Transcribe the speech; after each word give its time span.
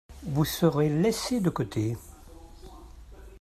Vous 0.23 0.45
serez 0.45 0.89
laissés 0.89 1.41
de 1.41 1.51
côté. 1.51 1.95